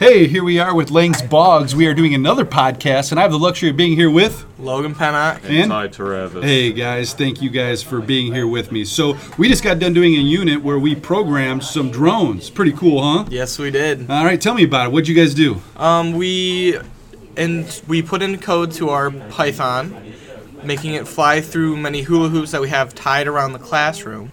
Hey, 0.00 0.26
here 0.28 0.42
we 0.42 0.58
are 0.58 0.74
with 0.74 0.90
Lang's 0.90 1.20
Boggs. 1.20 1.76
We 1.76 1.86
are 1.86 1.92
doing 1.92 2.14
another 2.14 2.46
podcast, 2.46 3.10
and 3.10 3.20
I 3.20 3.22
have 3.22 3.32
the 3.32 3.38
luxury 3.38 3.68
of 3.68 3.76
being 3.76 3.96
here 3.96 4.10
with. 4.10 4.46
Logan 4.58 4.94
Pennock. 4.94 5.44
And- 5.44 5.70
Ty 5.70 5.88
Travis. 5.88 6.42
Hey 6.42 6.72
guys, 6.72 7.12
thank 7.12 7.42
you 7.42 7.50
guys 7.50 7.82
for 7.82 8.00
being 8.00 8.32
here 8.32 8.46
with 8.46 8.72
me. 8.72 8.86
So, 8.86 9.18
we 9.36 9.46
just 9.46 9.62
got 9.62 9.78
done 9.78 9.92
doing 9.92 10.14
a 10.14 10.20
unit 10.20 10.62
where 10.62 10.78
we 10.78 10.94
programmed 10.94 11.62
some 11.64 11.90
drones. 11.90 12.48
Pretty 12.48 12.72
cool, 12.72 13.02
huh? 13.02 13.26
Yes, 13.28 13.58
we 13.58 13.70
did. 13.70 14.10
All 14.10 14.24
right, 14.24 14.40
tell 14.40 14.54
me 14.54 14.64
about 14.64 14.86
it. 14.86 14.92
What'd 14.92 15.06
you 15.06 15.14
guys 15.14 15.34
do? 15.34 15.60
Um, 15.76 16.14
we 16.14 16.78
and 17.36 17.82
we 17.86 18.00
put 18.00 18.22
in 18.22 18.38
code 18.38 18.72
to 18.72 18.88
our 18.88 19.10
Python, 19.10 20.14
making 20.64 20.94
it 20.94 21.06
fly 21.08 21.42
through 21.42 21.76
many 21.76 22.00
hula 22.00 22.30
hoops 22.30 22.52
that 22.52 22.62
we 22.62 22.70
have 22.70 22.94
tied 22.94 23.28
around 23.28 23.52
the 23.52 23.58
classroom. 23.58 24.30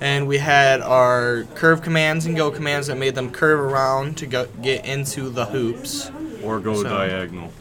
And 0.00 0.26
we 0.26 0.38
had 0.38 0.80
our 0.80 1.44
curve 1.54 1.82
commands 1.82 2.24
and 2.26 2.34
go 2.36 2.50
commands 2.50 2.86
that 2.86 2.96
made 2.96 3.14
them 3.14 3.30
curve 3.30 3.60
around 3.60 4.16
to 4.18 4.26
go, 4.26 4.46
get 4.62 4.84
into 4.86 5.28
the 5.28 5.44
hoops, 5.46 6.10
Or 6.42 6.58
go 6.58 6.82
So- 6.82 6.88
diagonal. 6.88 7.52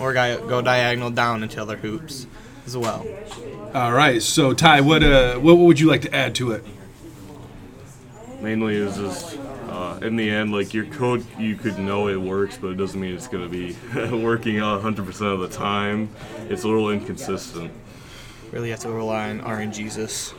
or 0.00 0.14
go, 0.14 0.46
go 0.48 0.62
diagonal 0.62 1.10
down 1.10 1.42
into 1.42 1.64
their 1.66 1.76
hoops 1.76 2.26
as 2.66 2.76
well. 2.76 3.06
All 3.74 3.92
right, 3.92 4.22
so 4.22 4.52
Ty, 4.54 4.80
what 4.82 5.02
uh, 5.02 5.36
what 5.36 5.56
would 5.58 5.80
you 5.80 5.86
like 5.88 6.02
to 6.02 6.14
add 6.14 6.34
to 6.36 6.52
it? 6.52 6.64
Mainly 8.40 8.74
is 8.76 8.96
just 8.96 9.38
uh, 9.68 9.98
in 10.02 10.16
the 10.16 10.28
end, 10.30 10.52
like 10.52 10.74
your 10.74 10.84
code, 10.86 11.24
you 11.38 11.54
could 11.56 11.78
know 11.78 12.08
it 12.08 12.16
works, 12.20 12.58
but 12.60 12.68
it 12.68 12.76
doesn't 12.76 13.00
mean 13.00 13.14
it's 13.14 13.28
going 13.28 13.44
to 13.44 13.48
be 13.48 13.76
working 14.16 14.58
out 14.58 14.82
100% 14.82 15.08
of 15.32 15.40
the 15.40 15.48
time. 15.48 16.10
It's 16.50 16.64
a 16.64 16.68
little 16.68 16.90
inconsistent. 16.90 17.70
Really 18.52 18.68
have 18.68 18.80
to 18.80 18.90
rely 18.90 19.30
on 19.30 19.40
RNGesus. 19.40 20.34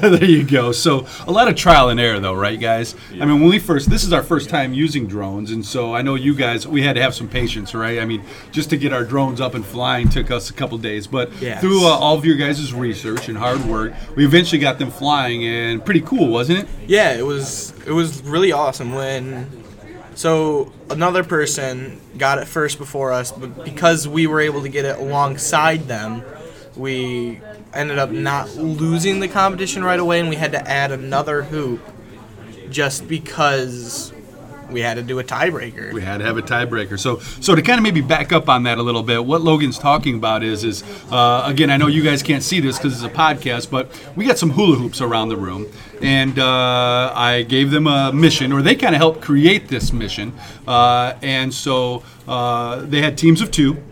there 0.20 0.22
you 0.22 0.44
go. 0.44 0.70
So 0.70 1.06
a 1.26 1.32
lot 1.32 1.48
of 1.48 1.56
trial 1.56 1.88
and 1.88 1.98
error, 1.98 2.20
though, 2.20 2.34
right, 2.34 2.60
guys? 2.60 2.94
I 3.12 3.24
mean, 3.24 3.40
when 3.40 3.48
we 3.48 3.58
first, 3.58 3.88
this 3.88 4.04
is 4.04 4.12
our 4.12 4.22
first 4.22 4.50
time 4.50 4.74
using 4.74 5.06
drones, 5.06 5.50
and 5.50 5.64
so 5.64 5.94
I 5.94 6.02
know 6.02 6.14
you 6.14 6.34
guys, 6.34 6.68
we 6.68 6.82
had 6.82 6.96
to 6.96 7.02
have 7.02 7.14
some 7.14 7.26
patience, 7.26 7.74
right? 7.74 8.00
I 8.00 8.04
mean, 8.04 8.22
just 8.52 8.68
to 8.68 8.76
get 8.76 8.92
our 8.92 9.02
drones 9.02 9.40
up 9.40 9.54
and 9.54 9.64
flying 9.64 10.10
took 10.10 10.30
us 10.30 10.50
a 10.50 10.52
couple 10.52 10.76
days, 10.76 11.06
but 11.06 11.32
Yes. 11.40 11.62
through 11.62 11.86
uh, 11.86 11.90
all 11.90 12.18
of 12.18 12.26
your 12.26 12.36
guys' 12.36 12.74
research 12.74 13.30
and 13.30 13.38
hard 13.38 13.64
work, 13.64 13.94
we 14.14 14.26
eventually 14.26 14.60
got 14.60 14.78
them 14.78 14.90
flying, 14.90 15.42
and 15.46 15.82
pretty 15.82 16.02
cool, 16.02 16.28
wasn't 16.28 16.58
it? 16.58 16.68
Yeah, 16.86 17.14
it 17.14 17.24
was 17.24 17.72
it 17.86 17.92
was 17.92 18.22
really 18.24 18.52
awesome 18.52 18.92
when 18.94 19.50
so 20.14 20.70
another 20.90 21.24
person 21.24 21.98
got 22.18 22.36
it 22.36 22.44
first 22.46 22.76
before 22.76 23.10
us, 23.10 23.32
but 23.32 23.64
because 23.64 24.06
we 24.06 24.26
were 24.26 24.40
able 24.42 24.60
to 24.62 24.68
get 24.68 24.84
it 24.84 24.98
alongside 24.98 25.88
them, 25.88 26.22
we 26.76 27.40
ended 27.74 27.98
up 27.98 28.10
not 28.10 28.54
losing 28.56 29.20
the 29.20 29.28
competition 29.28 29.84
right 29.84 30.00
away 30.00 30.20
and 30.20 30.28
we 30.28 30.36
had 30.36 30.52
to 30.52 30.68
add 30.68 30.92
another 30.92 31.42
hoop 31.42 31.80
just 32.70 33.08
because 33.08 34.12
we 34.70 34.80
had 34.80 34.94
to 34.94 35.02
do 35.02 35.18
a 35.18 35.24
tiebreaker. 35.24 35.92
We 35.92 36.02
had 36.02 36.18
to 36.18 36.24
have 36.24 36.36
a 36.36 36.42
tiebreaker. 36.42 36.98
So, 36.98 37.18
so 37.18 37.54
to 37.54 37.62
kind 37.62 37.78
of 37.78 37.82
maybe 37.82 38.00
back 38.00 38.32
up 38.32 38.48
on 38.48 38.64
that 38.64 38.78
a 38.78 38.82
little 38.82 39.02
bit, 39.02 39.24
what 39.24 39.40
Logan's 39.40 39.78
talking 39.78 40.16
about 40.16 40.42
is, 40.42 40.64
is 40.64 40.82
uh, 41.10 41.42
again, 41.46 41.70
I 41.70 41.76
know 41.76 41.86
you 41.86 42.02
guys 42.02 42.22
can't 42.22 42.42
see 42.42 42.60
this 42.60 42.76
because 42.76 43.02
it's 43.02 43.12
a 43.12 43.16
podcast, 43.16 43.70
but 43.70 43.90
we 44.16 44.26
got 44.26 44.38
some 44.38 44.50
hula 44.50 44.76
hoops 44.76 45.00
around 45.00 45.28
the 45.28 45.36
room, 45.36 45.66
and 46.02 46.38
uh, 46.38 47.12
I 47.14 47.44
gave 47.48 47.70
them 47.70 47.86
a 47.86 48.12
mission, 48.12 48.52
or 48.52 48.62
they 48.62 48.74
kind 48.74 48.94
of 48.94 48.98
helped 48.98 49.20
create 49.20 49.68
this 49.68 49.92
mission, 49.92 50.32
uh, 50.66 51.14
and 51.22 51.52
so 51.52 52.02
uh, 52.26 52.82
they 52.82 53.00
had 53.00 53.16
teams 53.16 53.40
of 53.40 53.50
two. 53.50 53.82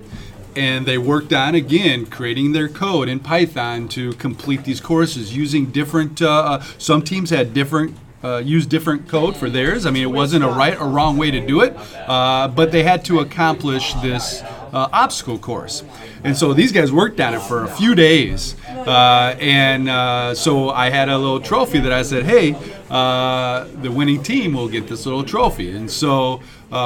And 0.57 0.87
they 0.87 0.97
worked 0.97 1.33
on 1.35 1.55
again 1.55 2.07
creating 2.07 2.53
their 2.53 2.69
code 2.69 3.09
in 3.09 3.21
Python 3.21 3.89
to 3.89 4.15
complete 4.15 4.65
these 4.65 4.81
courses 4.81 5.37
using 5.37 5.67
different. 5.67 6.23
Uh, 6.23 6.31
uh, 6.31 6.63
some 6.79 7.03
teams 7.03 7.31
had 7.31 7.53
different 7.53 7.95
uh, 8.25 8.39
use 8.39 8.67
different 8.67 9.09
code 9.09 9.37
for 9.37 9.49
theirs. 9.51 9.87
I 9.87 9.91
mean, 9.91 10.03
it 10.03 10.11
wasn't 10.11 10.45
a 10.45 10.49
right 10.49 10.79
or 10.81 10.89
wrong 10.89 11.17
way 11.17 11.31
to 11.31 11.47
do 11.47 11.61
it, 11.61 11.77
uh, 12.07 12.49
but 12.49 12.73
they 12.73 12.83
had 12.83 13.05
to 13.07 13.21
accomplish 13.21 13.93
this 13.95 14.43
uh, 14.43 14.89
obstacle 14.93 15.39
course. 15.39 15.85
And 16.25 16.37
so 16.37 16.53
these 16.53 16.73
guys 16.73 16.91
worked 16.91 17.21
on 17.21 17.35
it 17.35 17.43
for 17.43 17.65
a 17.65 17.69
few 17.69 17.95
days. 17.95 18.57
Uh, 18.69 19.35
and 19.41 19.89
uh, 19.89 20.35
so 20.35 20.71
I 20.71 20.91
had 20.91 21.09
a 21.09 21.17
little 21.17 21.41
trophy 21.41 21.79
that 21.81 21.93
I 21.93 22.03
said, 22.03 22.25
hey, 22.25 22.57
uh, 22.91 23.67
the 23.83 23.91
winning 23.91 24.23
team 24.23 24.55
will 24.55 24.69
get 24.69 24.87
this 24.89 25.07
little 25.07 25.25
trophy. 25.25 25.75
And 25.77 25.91
so 25.91 26.41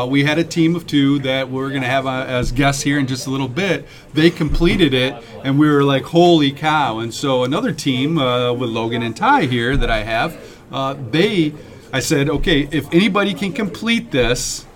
we 0.08 0.24
had 0.24 0.38
a 0.38 0.44
team 0.44 0.76
of 0.76 0.86
two 0.86 1.18
that 1.20 1.48
we're 1.48 1.70
going 1.70 1.82
to 1.82 1.88
have 1.88 2.06
as 2.06 2.52
guests 2.52 2.82
here 2.82 2.98
in 2.98 3.06
just 3.06 3.26
a 3.26 3.30
little 3.30 3.48
bit. 3.48 3.86
They 4.12 4.30
completed 4.30 4.94
it, 4.94 5.14
and 5.42 5.58
we 5.58 5.68
were 5.68 5.84
like, 5.84 6.04
holy 6.04 6.52
cow. 6.52 6.98
And 6.98 7.12
so 7.12 7.44
another 7.44 7.72
team 7.72 8.16
with 8.16 8.70
Logan 8.70 9.02
and 9.02 9.16
Ty 9.16 9.46
here 9.46 9.76
that 9.76 9.90
I 9.90 10.02
have, 10.04 10.38
uh, 10.72 10.94
they, 11.10 11.54
I 11.92 12.00
said, 12.00 12.28
okay, 12.28 12.68
if 12.70 12.92
anybody 12.92 13.34
can 13.34 13.52
complete 13.52 14.10
this 14.10 14.66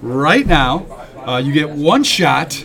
right 0.00 0.46
now, 0.46 0.86
uh, 1.26 1.38
you 1.38 1.52
get 1.52 1.70
one 1.70 2.04
shot. 2.04 2.64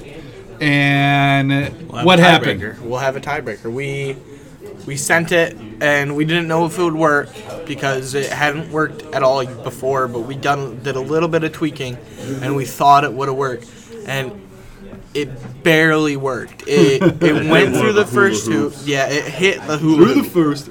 And 0.61 1.49
We'll 1.89 2.05
what 2.05 2.19
happened? 2.19 2.79
We'll 2.81 2.99
have 2.99 3.15
a 3.15 3.21
tiebreaker. 3.21 3.71
We 3.71 4.17
we 4.85 4.97
sent 4.97 5.31
it 5.31 5.55
and 5.81 6.15
we 6.15 6.25
didn't 6.25 6.47
know 6.47 6.65
if 6.65 6.77
it 6.77 6.83
would 6.83 6.95
work 6.95 7.29
because 7.65 8.13
it 8.13 8.31
hadn't 8.31 8.71
worked 8.71 9.03
at 9.13 9.23
all 9.23 9.45
before, 9.45 10.07
but 10.07 10.21
we 10.21 10.35
done 10.35 10.81
did 10.83 10.95
a 10.95 10.99
little 10.99 11.29
bit 11.29 11.43
of 11.43 11.53
tweaking 11.53 11.97
and 12.41 12.55
we 12.55 12.65
thought 12.65 13.03
it 13.03 13.13
would 13.13 13.27
have 13.27 13.37
worked 13.37 13.69
and 14.05 14.47
it 15.13 15.63
barely 15.63 16.17
worked. 16.17 16.63
It 16.67 17.01
it 17.21 17.49
went 17.49 17.75
through 17.75 17.93
the 17.93 18.05
first 18.05 18.47
hoop. 18.47 18.73
Yeah, 18.83 19.07
it 19.07 19.25
hit 19.25 19.61
the 19.67 19.77
hula. 19.77 20.05
Through 20.05 20.21
the 20.23 20.29
first, 20.29 20.69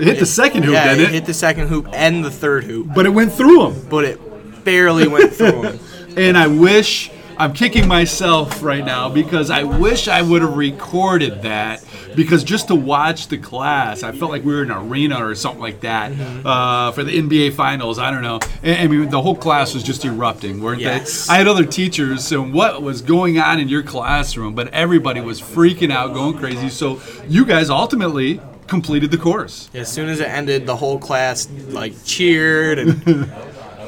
it 0.00 0.06
hit 0.06 0.18
the 0.18 0.26
second 0.26 0.64
hoop, 0.64 0.72
yeah, 0.74 0.88
didn't 0.88 1.00
it 1.00 1.08
it? 1.08 1.12
hit 1.12 1.24
the 1.26 1.34
second 1.34 1.68
hoop 1.68 1.88
and 1.92 2.24
the 2.24 2.30
third 2.30 2.64
hoop, 2.64 2.88
but 2.94 3.06
it 3.06 3.10
went 3.10 3.32
through 3.32 3.70
them. 3.70 3.86
but 3.88 4.04
it 4.04 4.64
barely 4.64 5.06
went 5.08 5.32
through 5.32 5.62
them. 5.62 5.78
And 6.16 6.36
I 6.36 6.48
wish 6.48 7.08
I'm 7.38 7.52
kicking 7.54 7.86
myself 7.86 8.64
right 8.64 8.84
now 8.84 9.08
because 9.08 9.48
I 9.48 9.62
wish 9.62 10.08
I 10.08 10.22
would 10.22 10.42
have 10.42 10.56
recorded 10.56 11.42
that 11.42 11.84
because 12.16 12.42
just 12.42 12.66
to 12.66 12.74
watch 12.74 13.28
the 13.28 13.38
class, 13.38 14.02
I 14.02 14.10
felt 14.10 14.32
like 14.32 14.44
we 14.44 14.52
were 14.52 14.64
in 14.64 14.72
an 14.72 14.88
arena 14.90 15.24
or 15.24 15.36
something 15.36 15.60
like 15.62 15.80
that 15.82 16.10
Mm-hmm. 16.12 16.44
uh, 16.46 16.90
for 16.90 17.04
the 17.04 17.16
NBA 17.16 17.52
Finals. 17.54 18.00
I 18.00 18.10
don't 18.10 18.22
know. 18.22 18.40
And, 18.64 18.76
I 18.80 18.86
mean, 18.88 19.08
the 19.08 19.22
whole 19.22 19.36
class 19.36 19.72
was 19.72 19.84
just 19.84 20.04
erupting, 20.04 20.60
weren't 20.60 20.80
Yes. 20.80 21.28
they? 21.28 21.34
I 21.34 21.38
had 21.38 21.46
other 21.46 21.64
teachers 21.64 22.32
and 22.32 22.52
what 22.52 22.82
was 22.82 23.00
going 23.02 23.38
on 23.38 23.60
in 23.60 23.68
your 23.68 23.84
classroom, 23.84 24.56
but 24.56 24.66
everybody 24.74 25.20
was 25.20 25.40
freaking 25.40 25.92
out, 25.92 26.12
going 26.12 26.36
crazy. 26.36 26.68
So 26.70 27.00
you 27.28 27.46
guys 27.46 27.70
ultimately 27.70 28.40
completed 28.70 29.10
the 29.10 29.18
course. 29.18 29.68
As 29.74 29.92
soon 29.92 30.08
as 30.08 30.20
it 30.20 30.28
ended, 30.28 30.64
the 30.64 30.76
whole 30.76 30.98
class 30.98 31.50
like 31.68 31.92
cheered 32.04 32.78
and 32.78 33.02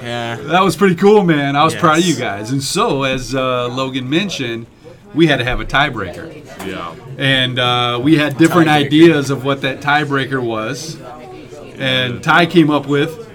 yeah. 0.02 0.36
That 0.36 0.60
was 0.62 0.76
pretty 0.76 0.96
cool, 0.96 1.24
man. 1.24 1.56
I 1.56 1.64
was 1.64 1.74
proud 1.74 1.98
of 2.00 2.04
you 2.04 2.16
guys. 2.16 2.50
And 2.50 2.62
so, 2.62 3.04
as 3.04 3.34
uh, 3.34 3.68
Logan 3.68 4.10
mentioned, 4.10 4.66
we 5.14 5.26
had 5.28 5.38
to 5.38 5.44
have 5.44 5.60
a 5.60 5.64
tiebreaker. 5.64 6.44
Yeah. 6.66 6.94
And 7.16 7.58
uh, 7.58 8.00
we 8.02 8.16
had 8.16 8.36
different 8.36 8.68
ideas 8.68 9.30
of 9.30 9.44
what 9.44 9.62
that 9.62 9.80
tiebreaker 9.80 10.42
was. 10.42 11.00
And 11.78 12.22
Ty 12.22 12.46
came 12.46 12.70
up 12.70 12.86
with 12.86 13.30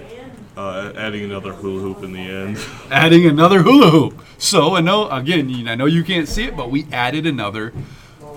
Uh, 0.55 0.91
adding 0.97 1.23
another 1.23 1.53
hula 1.53 1.81
hoop 1.81 2.03
in 2.03 2.13
the 2.13 2.19
end. 2.19 2.57
adding 2.91 3.25
another 3.25 3.61
hula 3.61 3.89
hoop. 3.91 4.21
So, 4.37 4.75
I 4.75 4.81
know, 4.81 5.09
again, 5.09 5.67
I 5.67 5.75
know 5.75 5.85
you 5.85 6.03
can't 6.03 6.27
see 6.27 6.43
it, 6.45 6.55
but 6.55 6.69
we 6.71 6.87
added 6.91 7.25
another 7.25 7.73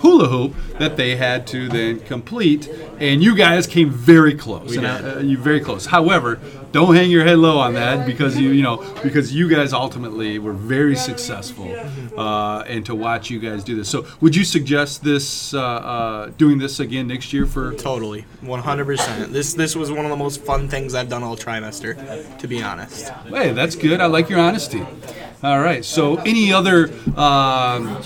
hula 0.00 0.28
hoop 0.28 0.54
that 0.78 0.96
they 0.96 1.16
had 1.16 1.46
to 1.48 1.68
then 1.68 2.00
complete. 2.00 2.68
And 2.98 3.22
you 3.22 3.34
guys 3.36 3.66
came 3.66 3.90
very 3.90 4.34
close. 4.34 4.76
and, 4.76 4.86
uh, 4.86 5.18
you 5.20 5.38
very 5.38 5.60
close. 5.60 5.86
However, 5.86 6.38
don't 6.72 6.94
hang 6.94 7.10
your 7.10 7.24
head 7.24 7.38
low 7.38 7.58
on 7.58 7.74
that 7.74 8.06
because 8.06 8.38
you 8.38 8.50
you 8.50 8.62
know 8.62 8.76
because 9.02 9.34
you 9.34 9.48
guys 9.48 9.72
ultimately 9.72 10.38
were 10.38 10.52
very 10.52 10.96
successful. 10.96 11.74
Uh, 12.16 12.62
and 12.66 12.84
to 12.84 12.94
watch 12.94 13.30
you 13.30 13.38
guys 13.38 13.64
do 13.64 13.74
this. 13.76 13.88
So, 13.88 14.04
would 14.20 14.36
you 14.36 14.44
suggest 14.44 15.02
this 15.02 15.54
uh, 15.54 15.60
uh, 15.60 16.26
doing 16.36 16.58
this 16.58 16.78
again 16.80 17.06
next 17.06 17.32
year 17.32 17.46
for 17.46 17.72
Totally, 17.74 18.26
100%. 18.42 19.28
This 19.28 19.54
this 19.54 19.74
was 19.74 19.90
one 19.90 20.04
of 20.04 20.10
the 20.10 20.16
most 20.16 20.42
fun 20.42 20.68
things 20.68 20.94
I've 20.94 21.08
done 21.08 21.22
all 21.22 21.36
trimester, 21.36 22.38
to 22.38 22.46
be 22.48 22.62
honest. 22.62 23.08
Hey, 23.28 23.52
that's 23.52 23.74
good. 23.76 24.00
I 24.00 24.06
like 24.06 24.28
your 24.28 24.40
honesty. 24.40 24.84
All 25.42 25.60
right. 25.60 25.82
So, 25.84 26.16
any 26.16 26.52
other 26.52 26.90
um, 27.16 28.02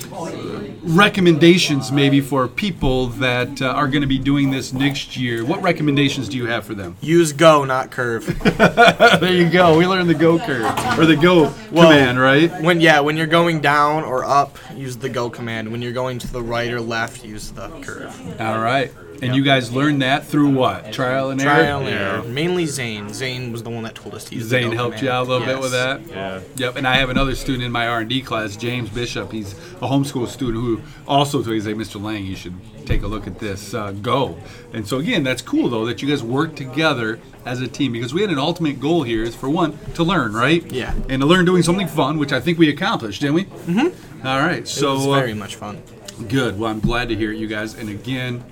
recommendations 0.85 1.91
maybe 1.91 2.21
for 2.21 2.47
people 2.47 3.09
that 3.09 3.61
uh, 3.61 3.67
are 3.67 3.89
going 3.89 4.03
to 4.03 4.07
be 4.07 4.19
doing 4.19 4.51
this 4.51 4.73
next 4.73 5.17
year? 5.17 5.45
What 5.45 5.61
recommendations 5.61 6.29
do 6.29 6.37
you 6.37 6.47
have 6.47 6.65
for 6.65 6.75
them? 6.75 6.97
Use 7.01 7.33
go, 7.33 7.65
not 7.65 7.91
curve. 7.91 8.25
there 9.21 9.33
you 9.35 9.51
go. 9.51 9.77
We 9.79 9.87
learned 9.87 10.09
the 10.09 10.15
go 10.15 10.39
curve 10.39 10.65
or 10.99 11.07
the 11.07 11.17
go 11.17 11.53
Well- 11.71 11.91
command, 11.91 12.21
right? 12.21 12.51
When 12.63 12.81
yeah, 12.81 13.01
when 13.01 13.17
you're 13.17 13.27
going 13.27 13.61
down 13.61 14.05
or 14.05 14.25
up, 14.25 14.59
use 14.75 14.97
the 14.97 15.09
go 15.09 15.31
command. 15.31 15.71
When 15.71 15.83
you're 15.83 15.93
going 15.93 16.19
to 16.21 16.33
the 16.33 16.43
right 16.43 16.71
or 16.71 16.81
left, 16.81 17.25
use 17.25 17.51
the 17.51 17.69
curve. 17.81 18.41
All 18.41 18.59
right. 18.59 18.93
And 19.23 19.35
you 19.35 19.43
guys 19.43 19.73
learned 19.73 20.03
that 20.03 20.27
through 20.27 20.51
what? 20.51 20.93
Trial 20.93 21.31
and 21.31 21.41
error. 21.41 21.55
Trial 21.55 21.81
and 21.87 22.27
Yeah. 22.27 22.33
Mainly 22.33 22.67
Zane. 22.67 23.13
Zane 23.15 23.53
was 23.53 23.63
the 23.63 23.71
one 23.71 23.83
that 23.85 23.95
told 23.95 24.15
us 24.15 24.25
to 24.25 24.35
use. 24.35 24.45
Zane 24.45 24.71
Go 24.71 24.77
helped 24.77 24.99
command. 24.99 25.03
you 25.07 25.11
out 25.11 25.27
a 25.27 25.29
little 25.31 25.47
bit 25.47 25.61
with 25.61 25.73
that. 25.73 26.01
Yeah. 26.09 26.41
Yep, 26.57 26.77
and 26.77 26.87
I 26.87 26.97
have 26.97 27.11
another 27.11 27.35
student 27.35 27.65
in 27.65 27.73
my 27.73 27.87
R 27.89 28.01
and 28.01 28.09
D 28.11 28.21
class, 28.23 28.57
James 28.57 28.91
Bishop. 28.91 29.33
He's 29.33 29.53
a 29.81 29.87
homeschool 29.89 30.27
student 30.29 30.63
who 30.63 30.81
also 31.09 31.39
told 31.43 31.55
me, 31.55 31.61
"Say, 31.61 31.75
Mr. 31.75 32.03
Lang, 32.03 32.25
you 32.27 32.37
should 32.37 32.55
take 32.87 33.03
a 33.03 33.07
look 33.07 33.27
at 33.27 33.39
this. 33.39 33.73
Uh, 33.75 33.93
go." 33.93 34.37
And 34.73 34.87
so 34.87 34.99
again, 34.99 35.23
that's 35.23 35.43
cool 35.43 35.69
though 35.69 35.87
that 35.87 36.03
you 36.03 36.09
guys 36.09 36.23
work 36.23 36.55
together 36.57 37.19
as 37.47 37.61
a 37.61 37.69
team 37.69 37.93
because 37.93 38.13
we 38.13 38.21
had 38.21 38.31
an 38.31 38.39
ultimate 38.39 38.81
goal 38.81 39.03
here 39.05 39.23
is 39.23 39.35
for 39.35 39.49
one 39.49 39.79
to 39.95 40.03
learn, 40.03 40.33
right? 40.33 40.65
Yeah. 40.73 40.93
And 41.09 41.21
to 41.21 41.27
learn 41.27 41.45
doing 41.45 41.63
something 41.63 41.89
fun, 41.89 42.19
which 42.19 42.33
I 42.33 42.41
think 42.41 42.59
we 42.59 42.69
accomplished, 42.69 43.21
didn't 43.21 43.35
we? 43.35 43.45
Mm-hmm. 43.45 44.27
All 44.27 44.39
right. 44.39 44.59
It 44.61 44.69
So 44.69 44.95
was 44.95 45.07
uh, 45.07 45.11
very 45.13 45.35
much 45.35 45.57
fun. 45.57 45.83
Good. 46.29 46.59
Well, 46.59 46.71
I'm 46.71 46.81
glad 46.81 47.09
to 47.09 47.17
hear 47.17 47.33
it, 47.33 47.39
you 47.39 47.47
guys. 47.47 47.75
And 47.75 47.89
again, 47.91 48.43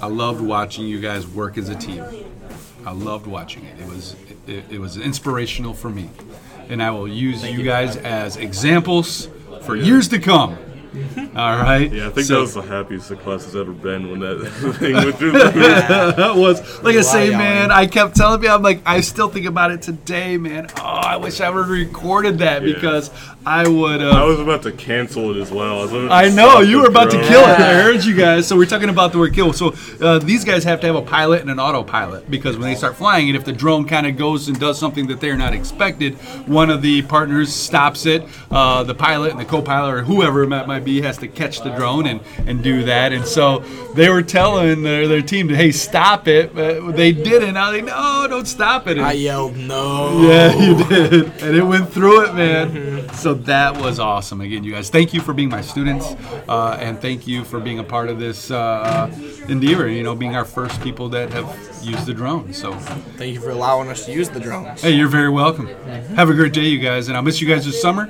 I 0.00 0.06
loved 0.06 0.40
watching 0.40 0.86
you 0.86 1.00
guys 1.00 1.26
work 1.26 1.58
as 1.58 1.68
a 1.68 1.74
team. 1.74 2.04
I 2.86 2.92
loved 2.92 3.26
watching 3.26 3.64
it. 3.64 3.80
It 3.80 3.86
was 3.86 4.16
it, 4.46 4.64
it 4.70 4.78
was 4.80 4.96
inspirational 4.96 5.74
for 5.74 5.90
me, 5.90 6.08
and 6.68 6.82
I 6.82 6.90
will 6.90 7.08
use 7.08 7.44
you 7.44 7.62
guys 7.62 7.96
as 7.96 8.36
examples 8.36 9.28
for 9.62 9.74
years 9.76 10.08
to 10.08 10.18
come. 10.18 10.56
All 11.36 11.56
right. 11.56 11.92
Yeah, 11.92 12.06
I 12.08 12.10
think 12.10 12.26
So- 12.26 12.34
that 12.34 12.40
was 12.40 12.54
the 12.54 12.62
happiest 12.62 13.08
the 13.08 13.16
class 13.16 13.44
has 13.44 13.54
ever 13.56 13.72
been 13.72 14.10
when 14.10 14.20
that 14.20 14.48
thing 14.78 14.94
went 14.94 15.16
through 15.16 15.32
the 15.32 15.50
hoop. 15.50 16.16
that 16.16 16.34
was 16.36 16.82
like 16.82 16.96
I 16.96 17.02
say, 17.02 17.30
man. 17.30 17.70
I 17.70 17.86
kept 17.86 18.16
telling 18.16 18.42
you, 18.42 18.48
I'm 18.48 18.62
like, 18.62 18.80
I 18.86 19.00
still 19.00 19.28
think 19.28 19.46
about 19.46 19.70
it 19.70 19.82
today, 19.82 20.36
man. 20.38 20.68
Oh, 20.78 20.82
I 20.82 21.16
wish 21.16 21.40
I 21.40 21.50
would 21.50 21.60
have 21.60 21.70
recorded 21.70 22.38
that 22.38 22.62
Yeah. 22.66 22.74
because 22.74 23.10
I 23.46 23.66
would. 23.66 24.02
Uh, 24.02 24.10
I 24.10 24.24
was 24.24 24.40
about 24.40 24.62
to 24.64 24.72
cancel 24.72 25.34
it 25.34 25.40
as 25.40 25.50
well. 25.50 25.78
I, 25.78 25.82
was 25.82 25.92
about 25.92 26.08
to 26.08 26.14
I 26.14 26.28
know 26.28 26.60
you 26.60 26.80
were 26.80 26.88
about 26.88 27.10
to 27.12 27.16
kill 27.22 27.40
it. 27.42 27.58
I 27.60 27.74
heard 27.82 28.04
you 28.04 28.14
guys. 28.16 28.46
So 28.46 28.56
we're 28.56 28.66
talking 28.66 28.88
about 28.90 29.12
the 29.12 29.18
word 29.18 29.32
kill. 29.34 29.52
So 29.52 29.74
uh, 30.00 30.18
these 30.18 30.44
guys 30.44 30.64
have 30.64 30.80
to 30.80 30.86
have 30.86 30.96
a 30.96 31.02
pilot 31.02 31.40
and 31.42 31.50
an 31.50 31.58
autopilot 31.58 32.30
because 32.30 32.58
when 32.58 32.68
they 32.68 32.74
start 32.74 32.96
flying, 32.96 33.28
and 33.28 33.36
if 33.36 33.44
the 33.44 33.52
drone 33.52 33.86
kind 33.86 34.06
of 34.06 34.16
goes 34.16 34.48
and 34.48 34.58
does 34.60 34.78
something 34.78 35.06
that 35.06 35.20
they're 35.20 35.36
not 35.36 35.54
expected, 35.54 36.14
one 36.46 36.68
of 36.68 36.82
the 36.82 37.02
partners 37.02 37.52
stops 37.54 38.04
it. 38.06 38.22
Uh, 38.50 38.82
the 38.84 38.94
pilot 38.94 39.30
and 39.30 39.40
the 39.40 39.44
co-pilot 39.44 39.94
or 39.94 40.02
whoever 40.02 40.42
it 40.42 40.48
might 40.48 40.77
be 40.80 41.00
has 41.02 41.18
to 41.18 41.28
catch 41.28 41.62
the 41.62 41.70
drone 41.70 42.06
and, 42.06 42.20
and 42.46 42.62
do 42.62 42.84
that. 42.84 43.12
And 43.12 43.24
so 43.26 43.60
they 43.94 44.08
were 44.08 44.22
telling 44.22 44.82
their, 44.82 45.08
their 45.08 45.22
team 45.22 45.48
to 45.48 45.56
hey 45.56 45.72
stop 45.72 46.28
it, 46.28 46.54
but 46.54 46.96
they 46.96 47.12
didn't. 47.12 47.56
I 47.56 47.70
was 47.70 47.80
like, 47.80 47.90
no 47.90 48.26
don't 48.28 48.46
stop 48.46 48.86
it. 48.86 48.98
And 48.98 49.06
I 49.06 49.12
yelled 49.12 49.56
no. 49.56 50.20
yeah, 50.22 50.54
you 50.54 50.84
did. 50.84 51.42
And 51.42 51.56
it 51.56 51.62
went 51.62 51.90
through 51.90 52.26
it, 52.26 52.34
man. 52.34 53.08
So 53.14 53.34
that 53.34 53.76
was 53.76 53.98
awesome. 53.98 54.40
Again, 54.40 54.64
you 54.64 54.72
guys, 54.72 54.90
thank 54.90 55.12
you 55.12 55.20
for 55.20 55.32
being 55.32 55.48
my 55.48 55.60
students. 55.60 56.06
Uh, 56.48 56.76
and 56.80 57.00
thank 57.00 57.26
you 57.26 57.44
for 57.44 57.60
being 57.60 57.78
a 57.78 57.84
part 57.84 58.08
of 58.08 58.18
this 58.18 58.50
uh, 58.50 59.10
endeavor, 59.48 59.88
you 59.88 60.02
know, 60.02 60.14
being 60.14 60.36
our 60.36 60.44
first 60.44 60.80
people 60.82 61.08
that 61.10 61.32
have 61.32 61.46
used 61.82 62.06
the 62.06 62.14
drone. 62.14 62.52
So, 62.52 62.72
Thank 63.16 63.34
you 63.34 63.40
for 63.40 63.50
allowing 63.50 63.88
us 63.88 64.04
to 64.06 64.12
use 64.12 64.28
the 64.28 64.40
drones. 64.40 64.82
hey, 64.82 64.90
you're 64.90 65.08
very 65.08 65.30
welcome. 65.30 65.66
Have 66.16 66.30
a 66.30 66.34
great 66.34 66.52
day, 66.52 66.66
you 66.66 66.78
guys. 66.78 67.08
And 67.08 67.16
I'll 67.16 67.22
miss 67.22 67.40
you 67.40 67.48
guys 67.48 67.64
this 67.64 67.80
summer. 67.80 68.06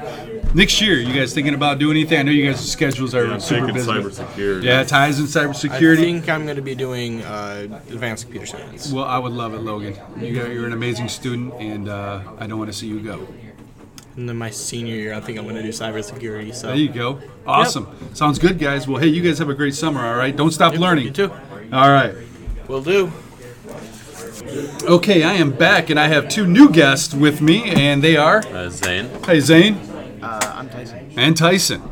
Next 0.55 0.81
year, 0.81 0.95
you 0.97 1.13
guys 1.13 1.35
thinking 1.35 1.55
about 1.55 1.79
doing 1.79 1.97
anything? 1.97 2.19
I 2.19 2.23
know 2.23 2.31
you 2.33 2.51
guys' 2.51 2.67
schedules 2.73 3.15
are 3.15 3.27
Yeah, 3.27 3.35
I'm 3.35 3.41
super 3.41 3.67
taking 3.67 3.75
busy. 3.75 3.91
cybersecurity. 3.91 4.63
Yeah, 4.65 4.83
ties 4.83 5.21
in 5.21 5.27
cybersecurity. 5.27 5.71
I 5.71 5.79
cybersecurity. 5.79 5.97
think 5.99 6.29
I'm 6.31 6.45
going 6.45 6.57
to 6.57 6.63
be 6.63 6.75
doing 6.75 7.23
uh, 7.23 7.67
advanced 7.91 8.25
computer 8.25 8.47
science. 8.47 8.91
well, 8.91 9.05
I 9.05 9.19
would 9.19 9.33
love 9.33 9.53
it, 9.55 9.59
Logan. 9.61 9.95
You 10.19 10.35
got, 10.35 10.51
you're 10.51 10.67
an 10.67 10.73
amazing 10.73 11.09
student, 11.09 11.53
and 11.61 11.89
uh, 11.89 12.23
I 12.39 12.47
don't 12.47 12.59
want 12.59 12.73
to 12.73 12.77
see 12.77 12.87
you 12.89 12.99
go. 13.01 13.29
And 14.17 14.29
then 14.29 14.37
my 14.37 14.49
senior 14.51 14.95
year, 14.97 15.15
I 15.15 15.21
think 15.21 15.39
I'm 15.39 15.45
going 15.45 15.55
to 15.57 15.63
do 15.63 15.69
cybersecurity. 15.69 16.55
So 16.55 16.69
There 16.69 16.77
you 16.77 16.89
go. 16.89 17.21
Awesome. 17.47 17.87
Sounds 18.15 18.39
good, 18.39 18.59
guys. 18.59 18.89
Well, 18.89 19.01
hey, 19.01 19.07
you 19.09 19.23
guys 19.23 19.39
have 19.39 19.51
a 19.51 19.55
great 19.55 19.75
summer, 19.75 20.05
all 20.05 20.17
right? 20.17 20.35
Don't 20.35 20.51
stop 20.51 20.75
learning. 20.75 21.05
you 21.05 21.11
too. 21.13 21.31
All 21.73 21.91
right. 21.91 22.15
Will 22.67 22.83
do. 22.83 23.13
Okay, 24.85 25.23
I 25.25 25.35
am 25.35 25.51
back, 25.53 25.91
and 25.91 26.01
I 26.01 26.09
have 26.09 26.29
two 26.29 26.47
new 26.47 26.71
guests 26.71 27.13
with 27.15 27.41
me, 27.43 27.65
and 27.71 28.03
they 28.03 28.17
are, 28.17 28.39
Uh, 28.47 28.71
Zane. 28.71 29.11
hey, 29.27 29.41
Zane 29.41 29.79
I'm 30.59 30.69
Tyson. 30.69 31.13
and 31.17 31.37
Tyson. 31.37 31.83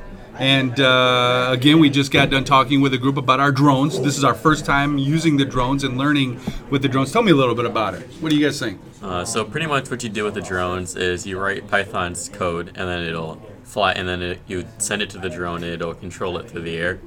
And 0.41 0.81
uh, 0.81 1.51
again, 1.53 1.79
we 1.79 1.89
just 1.89 2.11
got 2.11 2.31
done 2.31 2.43
talking 2.43 2.81
with 2.81 2.93
a 2.95 2.99
group 2.99 3.17
about 3.17 3.39
our 3.39 3.53
drones. 3.53 4.01
This 4.01 4.19
is 4.19 4.25
our 4.25 4.35
first 4.35 4.67
time 4.67 4.99
using 4.99 5.37
the 5.37 5.45
drones 5.45 5.85
and 5.85 5.97
learning 5.97 6.41
with 6.69 6.83
the 6.83 6.89
drones. 6.89 7.13
Tell 7.13 7.23
me 7.23 7.31
a 7.31 7.37
little 7.37 7.55
bit 7.55 7.65
about 7.65 7.95
it. 7.95 8.03
What 8.21 8.31
do 8.31 8.37
you 8.37 8.45
guys 8.45 8.59
think? 8.59 8.81
Uh, 9.01 9.25
so 9.25 9.45
pretty 9.45 9.67
much 9.67 9.89
what 9.89 10.03
you 10.03 10.09
do 10.09 10.25
with 10.25 10.35
the 10.35 10.43
drones 10.43 10.97
is 10.97 11.25
you 11.25 11.39
write 11.39 11.69
Python's 11.69 12.29
code 12.29 12.69
and 12.75 12.89
then 12.89 13.05
it'll 13.05 13.41
fly 13.63 13.93
and 13.93 14.09
then 14.09 14.21
it, 14.21 14.41
you 14.49 14.67
send 14.79 15.01
it 15.01 15.11
to 15.11 15.19
the 15.19 15.31
drone 15.31 15.63
and 15.63 15.73
it'll 15.73 15.95
control 15.95 16.37
it 16.39 16.51
through 16.51 16.63
the 16.63 16.77
air. 16.77 16.99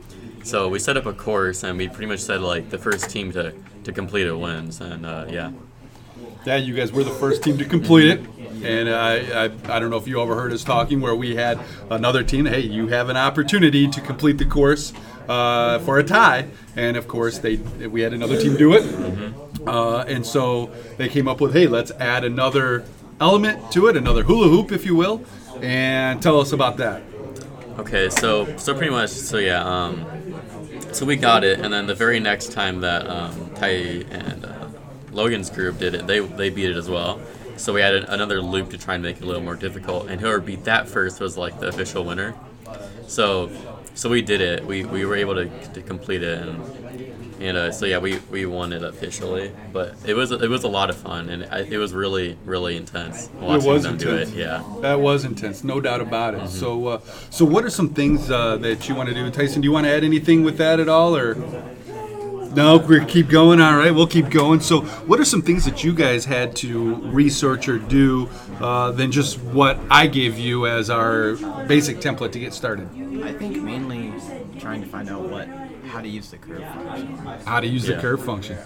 So 0.44 0.70
we 0.70 0.80
set 0.80 0.96
up 0.96 1.06
a 1.06 1.14
course 1.14 1.64
and 1.64 1.78
we 1.78 1.90
pretty 1.90 2.06
much 2.06 2.22
said 2.22 2.40
like 2.40 2.70
the 2.70 2.78
first 2.78 3.10
team 3.10 3.34
to, 3.34 3.54
to 3.84 3.92
complete 3.92 4.28
it 4.28 4.34
wins 4.34 4.80
and 4.80 5.06
uh, 5.06 5.26
yeah. 5.30 5.52
Yeah, 6.46 6.56
you 6.56 6.74
guys 6.74 6.92
were 6.92 7.04
the 7.04 7.12
first 7.12 7.44
team 7.44 7.58
to 7.58 7.66
complete 7.66 8.08
it. 8.10 8.22
And 8.64 8.90
I, 8.90 9.46
I, 9.46 9.76
I 9.76 9.80
don't 9.80 9.90
know 9.90 9.98
if 9.98 10.08
you 10.08 10.20
overheard 10.20 10.52
us 10.52 10.64
talking 10.64 11.00
where 11.00 11.16
we 11.16 11.36
had 11.36 11.60
another 11.90 12.24
team. 12.24 12.46
Hey, 12.46 12.62
you 12.62 12.88
have 12.88 13.10
an 13.10 13.18
opportunity 13.18 13.88
to 13.88 14.02
complete 14.02 14.38
the 14.38 14.46
course 14.46 14.94
uh, 15.28 15.80
for 15.80 15.98
a 16.00 16.04
tie. 16.04 16.50
And 16.76 16.98
of 16.98 17.08
course, 17.08 17.38
they 17.38 17.58
we 17.58 18.02
had 18.02 18.14
another 18.14 18.40
team 18.40 18.58
do 18.58 18.74
it. 18.74 18.84
Uh, 19.68 20.00
and 20.08 20.26
so 20.26 20.72
they 20.98 21.08
came 21.08 21.28
up 21.28 21.40
with, 21.40 21.54
hey, 21.54 21.68
let's 21.68 21.92
add 21.92 22.24
another 22.24 22.86
element 23.20 23.72
to 23.74 23.88
it, 23.88 23.96
another 23.96 24.24
hula 24.24 24.48
hoop, 24.50 24.72
if 24.72 24.86
you 24.86 24.96
will. 24.96 25.24
And 25.62 26.22
tell 26.22 26.40
us 26.40 26.52
about 26.52 26.78
that. 26.78 27.02
Okay, 27.78 28.10
so 28.10 28.58
so 28.58 28.74
pretty 28.74 28.92
much 28.92 29.10
so 29.10 29.38
yeah. 29.38 29.64
Um, 29.64 30.06
so 30.92 31.06
we 31.06 31.16
got 31.16 31.44
it, 31.44 31.60
and 31.60 31.72
then 31.72 31.88
the 31.88 31.96
very 31.96 32.20
next 32.20 32.52
time 32.52 32.82
that 32.82 33.08
um, 33.08 33.52
Ty 33.56 33.68
and 34.10 34.46
uh, 34.46 34.59
Logan's 35.12 35.50
group 35.50 35.78
did 35.80 35.94
it, 35.96 36.08
they 36.08 36.20
they 36.20 36.50
beat 36.50 36.70
it 36.70 36.76
as 36.78 36.90
well. 36.90 37.20
So 37.58 37.74
we 37.74 37.82
added 37.82 38.06
another 38.08 38.42
loop 38.42 38.70
to 38.70 38.78
try 38.78 38.94
and 38.96 39.04
make 39.04 39.18
it 39.18 39.24
a 39.24 39.26
little 39.26 39.42
more 39.42 39.56
difficult, 39.56 40.08
and 40.10 40.22
whoever 40.22 40.40
beat 40.40 40.64
that 40.66 40.88
first 40.88 41.20
was 41.20 41.38
like 41.38 41.60
the 41.60 41.68
official 41.68 42.04
winner. 42.06 42.34
So 43.08 43.50
so 43.96 44.10
we 44.10 44.22
did 44.22 44.40
it. 44.40 44.66
We, 44.66 44.86
we 44.86 45.04
were 45.06 45.16
able 45.18 45.36
to, 45.36 45.50
to 45.74 45.82
complete 45.82 46.24
it, 46.24 46.40
and 46.48 46.62
and 47.42 47.58
uh, 47.58 47.72
so 47.72 47.86
yeah, 47.86 47.98
we, 48.00 48.18
we 48.32 48.46
won 48.46 48.72
it 48.74 48.82
officially. 48.84 49.52
But 49.74 49.96
it 50.06 50.14
was 50.14 50.32
it 50.32 50.50
was 50.50 50.64
a 50.64 50.70
lot 50.70 50.90
of 50.90 50.96
fun, 50.96 51.28
and 51.30 51.44
I, 51.46 51.60
it 51.62 51.78
was 51.78 51.92
really 51.94 52.38
really 52.46 52.78
intense 52.78 53.30
watching 53.42 53.68
was 53.70 53.84
them 53.84 53.94
intense. 53.96 54.30
do 54.30 54.38
it. 54.38 54.40
Yeah. 54.40 54.64
That 54.82 55.02
was 55.02 55.26
intense, 55.26 55.64
no 55.64 55.82
doubt 55.82 56.00
about 56.02 56.36
Mm-hmm. 56.36 56.46
it. 56.46 56.50
So, 56.50 56.88
uh, 56.88 57.00
so 57.30 57.44
what 57.44 57.66
are 57.66 57.70
some 57.70 57.90
things 57.90 58.30
uh, 58.32 58.56
that 58.58 58.88
you 58.88 58.96
want 58.96 59.10
to 59.10 59.16
do, 59.16 59.30
Tyson? 59.32 59.62
Do 59.62 59.66
you 59.66 59.72
want 59.74 59.86
to 59.86 59.92
add 59.92 60.04
anything 60.06 60.44
with 60.44 60.58
that 60.60 60.80
at 60.80 60.88
all, 60.88 61.16
or 61.16 61.36
no? 62.56 62.78
We 62.78 63.04
keep 63.06 63.30
going. 63.30 63.60
All 63.62 63.78
right, 63.78 63.92
we'll 63.92 64.08
keep 64.08 64.30
going. 64.30 64.60
So, 64.60 64.82
what 64.82 65.20
are 65.20 65.26
some 65.26 65.42
things 65.42 65.66
that 65.66 65.84
you 65.84 65.94
guys 65.94 66.26
had 66.26 66.56
to 66.58 66.96
research 67.12 67.68
or 67.68 67.78
do 67.80 68.30
uh, 68.60 68.92
than 68.92 69.12
just 69.12 69.40
what 69.40 69.80
I 69.90 70.08
gave 70.08 70.38
you 70.38 70.68
as 70.68 70.90
our 70.90 71.36
basic 71.68 71.98
template 71.98 72.32
to 72.34 72.40
get 72.40 72.54
started? 72.54 72.88
I 73.24 73.34
think 73.34 73.62
mainly 73.62 74.14
trying 74.60 74.82
to 74.82 74.88
find 74.88 75.10
out 75.10 75.30
what 75.30 75.48
how 75.88 76.02
to 76.02 76.08
use 76.08 76.30
the 76.30 76.38
curve 76.38 76.62
function. 76.64 77.16
How 77.46 77.60
to 77.60 77.68
use 77.68 77.86
the 77.86 77.96
curve 77.96 78.24
function. 78.24 78.58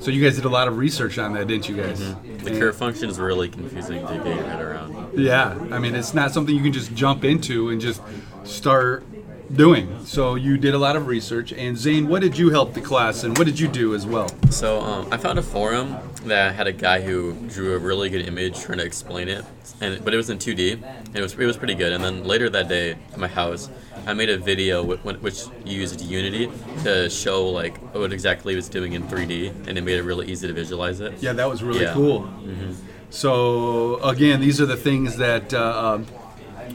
So, 0.00 0.10
you 0.10 0.24
guys 0.24 0.36
did 0.36 0.46
a 0.46 0.48
lot 0.48 0.66
of 0.66 0.78
research 0.78 1.18
on 1.18 1.34
that, 1.34 1.46
didn't 1.46 1.68
you 1.68 1.76
guys? 1.76 2.00
Mm-hmm. 2.00 2.38
The 2.44 2.50
And- 2.52 2.58
curve 2.58 2.76
function 2.76 3.10
is 3.10 3.18
really 3.18 3.50
confusing 3.50 4.06
to 4.06 4.14
get 4.14 4.26
your 4.26 4.44
head 4.44 4.62
around. 4.62 5.18
Yeah, 5.18 5.58
I 5.70 5.78
mean, 5.78 5.94
it's 5.94 6.14
not 6.14 6.32
something 6.32 6.54
you 6.54 6.62
can 6.62 6.72
just 6.72 6.94
jump 6.94 7.24
into 7.24 7.68
and 7.68 7.80
just 7.80 8.00
start 8.44 9.04
doing. 9.54 10.04
So 10.04 10.34
you 10.34 10.56
did 10.58 10.74
a 10.74 10.78
lot 10.78 10.96
of 10.96 11.06
research. 11.06 11.52
And 11.52 11.76
Zane, 11.76 12.08
what 12.08 12.22
did 12.22 12.36
you 12.38 12.50
help 12.50 12.74
the 12.74 12.80
class, 12.80 13.24
and 13.24 13.36
what 13.36 13.46
did 13.46 13.58
you 13.58 13.68
do 13.68 13.94
as 13.94 14.06
well? 14.06 14.28
So 14.50 14.80
um, 14.80 15.08
I 15.12 15.16
found 15.16 15.38
a 15.38 15.42
forum 15.42 15.96
that 16.24 16.54
had 16.54 16.66
a 16.66 16.72
guy 16.72 17.00
who 17.00 17.32
drew 17.48 17.74
a 17.74 17.78
really 17.78 18.10
good 18.10 18.26
image 18.26 18.60
trying 18.60 18.78
to 18.78 18.84
explain 18.84 19.28
it, 19.28 19.44
and 19.80 20.04
but 20.04 20.12
it 20.14 20.16
was 20.16 20.30
in 20.30 20.38
2D. 20.38 20.74
And 21.06 21.16
it 21.16 21.22
was 21.22 21.32
it 21.34 21.46
was 21.46 21.56
pretty 21.56 21.74
good. 21.74 21.92
And 21.92 22.04
then 22.04 22.24
later 22.24 22.48
that 22.50 22.68
day 22.68 22.92
at 22.92 23.18
my 23.18 23.26
house, 23.26 23.68
I 24.06 24.14
made 24.14 24.30
a 24.30 24.38
video 24.38 24.84
wh- 24.84 25.22
which 25.24 25.42
used 25.64 26.00
Unity 26.00 26.50
to 26.84 27.10
show 27.10 27.48
like 27.48 27.78
what 27.94 28.12
exactly 28.12 28.52
it 28.52 28.56
was 28.56 28.68
doing 28.68 28.92
in 28.92 29.02
3D, 29.08 29.66
and 29.66 29.76
it 29.76 29.82
made 29.82 29.98
it 29.98 30.02
really 30.02 30.30
easy 30.30 30.46
to 30.46 30.52
visualize 30.52 31.00
it. 31.00 31.14
Yeah, 31.20 31.32
that 31.32 31.48
was 31.48 31.62
really 31.62 31.82
Yeah. 31.82 31.94
cool. 31.94 32.28
So 33.10 33.96
again, 34.04 34.40
these 34.40 34.60
are 34.60 34.66
the 34.66 34.76
things 34.76 35.16
that. 35.16 35.52
Uh, 35.52 35.98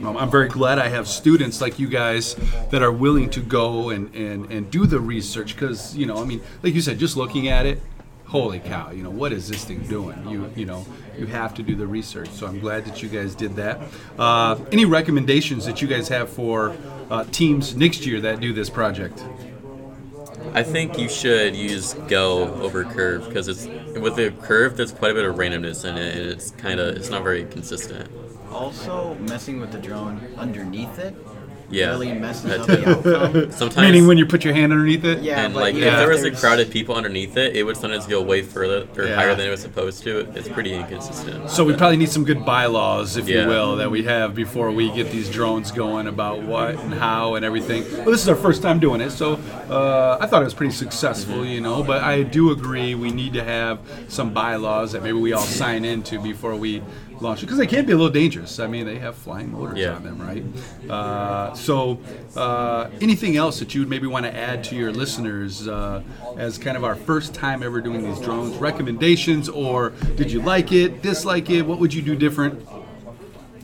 um, 0.03 0.17
I'm 0.17 0.29
very 0.29 0.47
glad 0.47 0.79
I 0.79 0.89
have 0.89 1.07
students 1.07 1.61
like 1.61 1.79
you 1.79 1.87
guys 1.87 2.35
that 2.71 2.81
are 2.81 2.91
willing 2.91 3.29
to 3.31 3.41
go 3.41 3.89
and, 3.89 4.13
and, 4.13 4.51
and 4.51 4.69
do 4.69 4.85
the 4.85 4.99
research 4.99 5.55
because, 5.55 5.95
you 5.95 6.05
know, 6.05 6.21
I 6.21 6.25
mean, 6.25 6.41
like 6.63 6.73
you 6.73 6.81
said, 6.81 6.99
just 6.99 7.17
looking 7.17 7.47
at 7.47 7.65
it, 7.65 7.81
holy 8.25 8.59
cow, 8.59 8.91
you 8.91 9.03
know, 9.03 9.09
what 9.09 9.31
is 9.31 9.47
this 9.47 9.63
thing 9.63 9.81
doing? 9.83 10.27
You 10.27 10.51
you 10.55 10.65
know, 10.65 10.85
you 11.17 11.25
have 11.27 11.53
to 11.55 11.63
do 11.63 11.75
the 11.75 11.87
research. 11.87 12.29
So 12.29 12.47
I'm 12.47 12.59
glad 12.59 12.85
that 12.85 13.01
you 13.01 13.09
guys 13.09 13.35
did 13.35 13.55
that. 13.55 13.79
Uh, 14.17 14.59
any 14.71 14.85
recommendations 14.85 15.65
that 15.65 15.81
you 15.81 15.87
guys 15.87 16.07
have 16.09 16.29
for 16.29 16.75
uh, 17.09 17.23
teams 17.25 17.75
next 17.75 18.05
year 18.05 18.19
that 18.21 18.39
do 18.39 18.53
this 18.53 18.69
project? 18.69 19.23
I 20.53 20.63
think 20.63 20.97
you 20.97 21.09
should 21.09 21.55
use 21.55 21.93
Go 22.07 22.53
over 22.55 22.83
Curve 22.83 23.27
because 23.27 23.47
it's 23.47 23.65
with 23.99 24.15
the 24.15 24.33
Curve 24.41 24.77
there's 24.77 24.91
quite 24.91 25.11
a 25.11 25.13
bit 25.13 25.25
of 25.25 25.35
randomness 25.35 25.83
in 25.83 25.97
it, 25.97 26.17
and 26.17 26.29
it's 26.29 26.51
kind 26.51 26.79
of 26.79 26.95
it's 26.95 27.09
not 27.09 27.23
very 27.23 27.45
consistent. 27.45 28.09
Also, 28.55 29.15
messing 29.27 29.59
with 29.59 29.71
the 29.73 29.77
drone 29.77 30.19
underneath 30.37 30.97
it 30.97 31.13
Yeah. 31.69 31.89
really 31.89 32.13
messes 32.13 32.51
up 32.51 32.67
the 32.67 32.89
outcome. 32.89 33.51
Sometimes 33.61 33.75
Meaning 33.87 34.07
when 34.07 34.17
you 34.17 34.25
put 34.25 34.45
your 34.45 34.53
hand 34.53 34.71
underneath 34.71 35.03
it. 35.03 35.23
Yeah, 35.23 35.43
and 35.45 35.53
like 35.55 35.75
yeah, 35.75 35.87
if 35.87 35.97
there 35.97 36.07
was 36.09 36.19
a 36.19 36.23
there's- 36.25 36.39
crowd 36.39 36.59
of 36.59 36.69
people 36.69 36.95
underneath 36.95 37.35
it, 37.37 37.55
it 37.55 37.63
would 37.63 37.75
sometimes 37.75 38.05
go 38.05 38.21
way 38.21 38.43
further 38.43 38.87
or 38.97 39.03
Yeah. 39.05 39.15
higher 39.15 39.35
than 39.35 39.47
it 39.47 39.49
was 39.49 39.59
supposed 39.61 40.03
to. 40.03 40.19
It's 40.35 40.47
pretty 40.47 40.73
inconsistent. 40.73 41.49
So 41.49 41.65
we 41.65 41.73
probably 41.73 41.97
need 41.97 42.09
some 42.09 42.23
good 42.23 42.45
bylaws, 42.45 43.17
if 43.17 43.27
you 43.27 43.45
will, 43.45 43.75
that 43.77 43.91
we 43.91 44.03
have 44.03 44.33
before 44.35 44.71
we 44.71 44.89
get 44.91 45.11
these 45.11 45.29
drones 45.29 45.71
going 45.71 46.07
about 46.07 46.43
what 46.43 46.75
and 46.79 46.93
how 46.93 47.35
and 47.35 47.43
everything. 47.43 47.83
Well, 47.97 48.11
this 48.11 48.21
is 48.21 48.29
our 48.29 48.35
first 48.37 48.61
time 48.61 48.79
doing 48.79 49.01
it, 49.01 49.09
so 49.09 49.33
uh, 49.69 50.17
I 50.21 50.27
thought 50.27 50.43
it 50.43 50.45
was 50.45 50.53
pretty 50.53 50.73
successful, 50.73 51.43
you 51.45 51.59
know. 51.61 51.83
But 51.83 52.03
I 52.03 52.23
do 52.23 52.51
agree 52.51 52.95
we 52.95 53.11
need 53.11 53.33
to 53.33 53.43
have 53.43 53.79
some 54.07 54.33
bylaws 54.33 54.93
that 54.93 55.01
maybe 55.03 55.17
we 55.19 55.33
all 55.33 55.41
sign 55.41 55.83
into 55.83 56.21
before 56.21 56.55
we 56.55 56.81
launch 57.21 57.41
because 57.41 57.57
they 57.57 57.67
can 57.67 57.85
be 57.85 57.93
a 57.93 57.95
little 57.95 58.11
dangerous. 58.11 58.59
I 58.59 58.67
mean, 58.67 58.85
they 58.85 58.99
have 58.99 59.15
flying 59.15 59.51
motors 59.51 59.77
Yeah. 59.77 59.95
on 59.95 60.03
them, 60.03 60.19
right? 60.19 60.43
Uh, 60.89 61.53
so, 61.53 61.99
uh, 62.35 62.89
anything 63.01 63.37
else 63.37 63.59
that 63.59 63.73
you 63.73 63.81
would 63.81 63.89
maybe 63.89 64.07
want 64.07 64.25
to 64.25 64.35
add 64.35 64.63
to 64.65 64.75
your 64.75 64.91
listeners 64.91 65.67
uh, 65.67 66.01
as 66.37 66.57
kind 66.57 66.75
of 66.77 66.83
our 66.83 66.95
first 66.95 67.33
time 67.33 67.63
ever 67.63 67.81
doing 67.81 68.03
these 68.03 68.19
drones? 68.19 68.55
Recommendations, 68.57 69.49
or 69.49 69.91
did 70.15 70.31
you 70.31 70.41
like 70.41 70.71
it, 70.71 71.01
dislike 71.01 71.49
it? 71.49 71.61
What 71.63 71.79
would 71.79 71.93
you 71.93 72.01
do 72.01 72.15
different? 72.15 72.61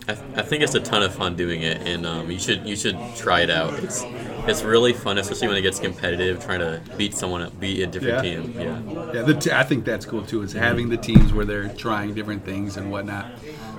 I, 0.08 0.14
th- 0.16 0.26
I 0.38 0.42
think 0.42 0.64
it's 0.64 0.74
a 0.76 0.80
ton 0.80 1.04
of 1.04 1.14
fun 1.14 1.36
doing 1.36 1.62
it, 1.62 1.82
and 1.88 2.06
um, 2.06 2.32
you 2.32 2.40
should 2.40 2.66
you 2.68 2.76
should 2.76 2.98
try 3.16 3.42
it 3.42 3.50
out. 3.50 3.74
It's 3.84 4.04
it's 4.48 4.64
really 4.64 4.94
fun, 4.94 5.20
especially 5.20 5.48
when 5.48 5.58
it 5.58 5.62
gets 5.62 5.80
competitive, 5.80 6.44
trying 6.44 6.60
to 6.60 6.82
beat 6.98 7.14
someone, 7.14 7.44
up, 7.44 7.60
beat 7.60 7.82
a 7.84 7.88
different 7.88 8.26
Yeah. 8.26 8.42
team. 8.42 8.54
Yeah. 8.58 9.14
Yeah, 9.14 9.22
the 9.22 9.36
t- 9.36 9.52
I 9.52 9.64
think 9.64 9.86
that's 9.86 10.06
cool 10.06 10.24
too. 10.24 10.42
Is 10.42 10.54
having 10.54 10.90
the 10.90 10.98
teams 10.98 11.32
where 11.32 11.46
they're 11.46 11.70
trying 11.70 12.16
different 12.16 12.44
things 12.44 12.78
and 12.78 12.92
whatnot. 12.92 13.28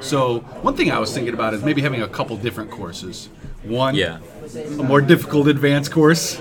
So 0.01 0.39
one 0.63 0.75
thing 0.77 0.93
I 0.93 0.99
was 1.01 1.13
thinking 1.13 1.35
about 1.35 1.55
is 1.55 1.65
maybe 1.65 1.83
having 1.83 2.03
a 2.03 2.09
couple 2.09 2.37
different 2.37 2.71
courses. 2.71 3.29
One, 3.65 3.95
Yeah. 3.97 4.19
a 4.79 4.83
more 4.83 5.01
difficult 5.01 5.49
advanced 5.49 5.91
course. 5.91 6.41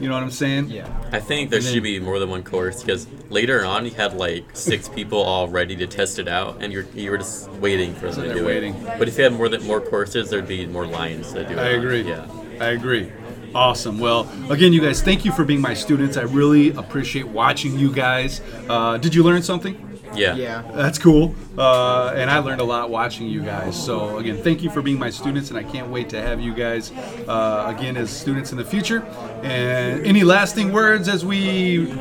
You 0.00 0.08
know 0.08 0.14
what 0.14 0.22
I'm 0.22 0.30
saying? 0.30 0.70
Yeah. 0.70 0.86
I 1.12 1.20
think 1.20 1.50
there 1.50 1.58
And 1.58 1.66
then- 1.66 1.74
should 1.74 1.82
be 1.82 1.98
more 2.00 2.18
than 2.18 2.30
one 2.30 2.42
course 2.42 2.82
because 2.82 3.06
later 3.30 3.64
on 3.64 3.84
you 3.84 3.90
had 3.92 4.14
like 4.14 4.44
six 4.54 4.88
people 4.98 5.20
all 5.22 5.48
ready 5.48 5.76
to 5.76 5.86
test 5.86 6.18
it 6.18 6.28
out, 6.28 6.62
and 6.62 6.72
you're 6.72 6.86
you 6.94 7.10
were 7.10 7.18
just 7.18 7.48
waiting 7.52 7.94
for 7.94 8.10
them 8.10 8.24
they're 8.26 8.34
to 8.34 8.40
do 8.40 8.46
waiting. 8.46 8.74
it. 8.74 8.98
But 8.98 9.08
if 9.08 9.16
you 9.18 9.24
had 9.24 9.32
more 9.32 9.48
than 9.48 9.64
more 9.66 9.80
courses, 9.80 10.30
there'd 10.30 10.48
be 10.48 10.66
more 10.66 10.86
lines 10.86 11.32
to 11.32 11.44
do 11.44 11.52
it. 11.54 11.58
I 11.58 11.72
on. 11.74 11.78
agree. 11.80 12.02
Yeah. 12.02 12.26
I 12.60 12.66
agree. 12.70 13.10
Awesome. 13.54 14.00
Well, 14.00 14.28
again, 14.50 14.72
you 14.72 14.80
guys, 14.80 15.00
thank 15.00 15.24
you 15.24 15.30
for 15.30 15.44
being 15.44 15.60
my 15.60 15.74
students. 15.74 16.16
I 16.16 16.22
really 16.22 16.70
appreciate 16.70 17.28
watching 17.28 17.78
you 17.78 17.92
guys. 17.92 18.40
Uh, 18.68 18.96
did 18.98 19.14
you 19.14 19.22
learn 19.22 19.42
something? 19.42 19.76
Yeah. 20.16 20.34
Yeah. 20.36 20.62
That's 20.74 20.98
cool. 20.98 21.34
Uh, 21.56 22.14
and 22.16 22.30
I 22.30 22.38
learned 22.38 22.60
a 22.60 22.64
lot 22.64 22.90
watching 22.90 23.26
you 23.26 23.42
guys. 23.42 23.82
So, 23.82 24.18
again, 24.18 24.42
thank 24.42 24.62
you 24.62 24.70
for 24.70 24.82
being 24.82 24.98
my 24.98 25.10
students, 25.10 25.50
and 25.50 25.58
I 25.58 25.62
can't 25.62 25.88
wait 25.88 26.08
to 26.10 26.20
have 26.20 26.40
you 26.40 26.54
guys 26.54 26.90
uh, 27.28 27.72
again 27.76 27.96
as 27.96 28.10
students 28.10 28.52
in 28.52 28.58
the 28.58 28.64
future. 28.64 29.02
And 29.42 30.04
any 30.06 30.24
lasting 30.24 30.72
words 30.72 31.08
as 31.08 31.24
we 31.24 31.92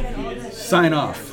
sign 0.51 0.93
off? 0.93 1.31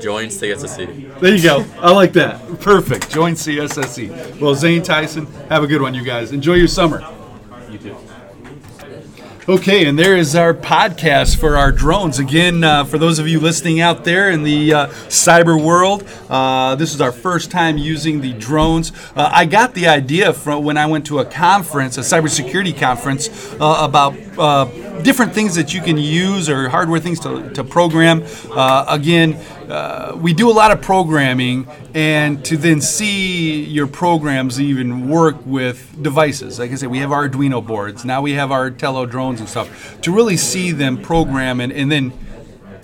Join 0.00 0.28
CSSC. 0.28 1.18
There 1.20 1.34
you 1.34 1.42
go. 1.42 1.64
I 1.80 1.92
like 1.92 2.12
that. 2.12 2.60
Perfect. 2.60 3.10
Join 3.10 3.34
CSSC. 3.34 4.40
Well, 4.40 4.54
Zane 4.54 4.82
Tyson, 4.82 5.26
have 5.48 5.64
a 5.64 5.66
good 5.66 5.82
one, 5.82 5.94
you 5.94 6.04
guys. 6.04 6.32
Enjoy 6.32 6.54
your 6.54 6.68
summer. 6.68 7.00
Okay, 9.48 9.86
and 9.86 9.98
there 9.98 10.14
is 10.14 10.36
our 10.36 10.52
podcast 10.52 11.38
for 11.38 11.56
our 11.56 11.72
drones. 11.72 12.18
Again, 12.18 12.62
uh, 12.62 12.84
for 12.84 12.98
those 12.98 13.18
of 13.18 13.26
you 13.26 13.40
listening 13.40 13.80
out 13.80 14.04
there 14.04 14.28
in 14.28 14.42
the 14.42 14.74
uh, 14.74 14.86
cyber 15.08 15.58
world, 15.58 16.06
uh, 16.28 16.74
this 16.74 16.94
is 16.94 17.00
our 17.00 17.12
first 17.12 17.50
time 17.50 17.78
using 17.78 18.20
the 18.20 18.34
drones. 18.34 18.92
Uh, 19.16 19.30
I 19.32 19.46
got 19.46 19.72
the 19.72 19.88
idea 19.88 20.34
from 20.34 20.64
when 20.64 20.76
I 20.76 20.84
went 20.84 21.06
to 21.06 21.20
a 21.20 21.24
conference, 21.24 21.96
a 21.96 22.02
cybersecurity 22.02 22.78
conference, 22.78 23.30
uh, 23.54 23.78
about 23.80 24.14
uh, 24.36 24.66
different 25.02 25.32
things 25.32 25.54
that 25.54 25.74
you 25.74 25.80
can 25.80 25.96
use 25.96 26.48
or 26.48 26.68
hardware 26.68 27.00
things 27.00 27.20
to, 27.20 27.50
to 27.50 27.64
program. 27.64 28.24
Uh, 28.50 28.84
again, 28.88 29.34
uh, 29.68 30.16
we 30.16 30.32
do 30.32 30.50
a 30.50 30.52
lot 30.52 30.70
of 30.70 30.80
programming, 30.80 31.66
and 31.94 32.44
to 32.44 32.56
then 32.56 32.80
see 32.80 33.64
your 33.64 33.86
programs 33.86 34.60
even 34.60 35.08
work 35.08 35.36
with 35.44 36.02
devices. 36.02 36.58
Like 36.58 36.70
I 36.70 36.74
said, 36.76 36.90
we 36.90 36.98
have 36.98 37.12
our 37.12 37.28
Arduino 37.28 37.64
boards. 37.64 38.04
Now 38.04 38.22
we 38.22 38.32
have 38.32 38.50
our 38.50 38.70
Tello 38.70 39.06
drones 39.06 39.40
and 39.40 39.48
stuff. 39.48 40.00
To 40.02 40.12
really 40.12 40.36
see 40.36 40.72
them 40.72 41.00
program 41.02 41.60
and, 41.60 41.72
and 41.72 41.90
then 41.92 42.12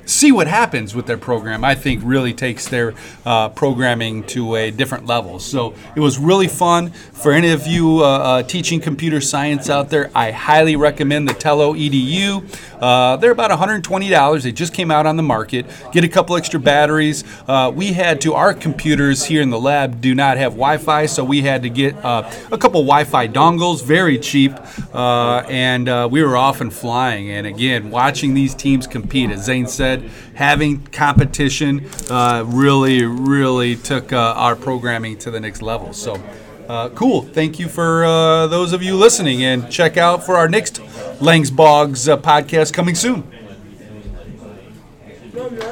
see 0.06 0.32
what 0.32 0.46
happens 0.46 0.94
with 0.94 1.06
their 1.06 1.18
program, 1.18 1.64
I 1.64 1.74
think 1.74 2.02
really 2.04 2.32
takes 2.32 2.68
their 2.68 2.94
uh, 3.24 3.48
programming 3.50 4.24
to 4.24 4.56
a 4.56 4.70
different 4.70 5.06
level. 5.06 5.38
So 5.38 5.74
it 5.94 6.00
was 6.00 6.18
really 6.18 6.48
fun. 6.48 6.90
For 6.90 7.32
any 7.32 7.50
of 7.50 7.66
you 7.66 8.00
uh, 8.00 8.18
uh, 8.18 8.42
teaching 8.42 8.80
computer 8.80 9.20
science 9.20 9.70
out 9.70 9.90
there, 9.90 10.10
I 10.14 10.30
highly 10.30 10.76
recommend 10.76 11.28
the 11.28 11.34
Tello 11.34 11.74
EDU. 11.74 12.44
Uh, 12.80 13.16
they're 13.16 13.30
about 13.30 13.50
$120. 13.50 14.42
They 14.42 14.52
just 14.52 14.74
came 14.74 14.90
out 14.90 15.06
on 15.06 15.16
the 15.16 15.22
market. 15.22 15.66
Get 15.92 16.04
a 16.04 16.08
couple 16.08 16.36
extra 16.36 16.60
batteries. 16.60 17.24
Uh, 17.48 17.72
we 17.74 17.92
had 17.92 18.20
to, 18.22 18.34
our 18.34 18.52
computers 18.52 19.24
here 19.24 19.40
in 19.40 19.50
the 19.50 19.58
lab 19.58 20.00
do 20.00 20.14
not 20.14 20.36
have 20.36 20.52
Wi 20.52 20.78
Fi, 20.78 21.06
so 21.06 21.24
we 21.24 21.42
had 21.42 21.62
to 21.62 21.70
get 21.70 21.96
uh, 22.04 22.30
a 22.52 22.58
couple 22.58 22.82
Wi 22.82 23.04
Fi 23.04 23.28
dongles, 23.28 23.82
very 23.82 24.18
cheap, 24.18 24.52
and 24.94 25.86
we 26.10 26.22
were 26.22 26.36
off 26.36 26.60
and 26.60 26.72
flying. 26.72 27.30
And 27.30 27.46
again, 27.46 27.90
watching 27.90 28.34
these 28.34 28.54
teams 28.54 28.86
compete, 28.86 29.30
as 29.30 29.44
Zane 29.44 29.66
said, 29.94 30.10
having 30.34 30.82
competition 30.86 31.88
uh, 32.10 32.44
really, 32.46 33.04
really 33.04 33.76
took 33.76 34.12
uh, 34.12 34.34
our 34.36 34.56
programming 34.56 35.18
to 35.18 35.30
the 35.30 35.40
next 35.40 35.62
level. 35.62 35.92
So, 35.92 36.22
uh, 36.68 36.88
cool. 36.90 37.22
Thank 37.22 37.58
you 37.58 37.68
for 37.68 38.04
uh, 38.04 38.46
those 38.46 38.72
of 38.72 38.82
you 38.82 38.96
listening, 38.96 39.44
and 39.44 39.70
check 39.70 39.96
out 39.96 40.24
for 40.24 40.36
our 40.36 40.48
next 40.48 40.80
Langsbogs 41.20 42.08
uh, 42.08 42.16
podcast 42.16 42.72
coming 42.72 42.94
soon. 42.94 43.33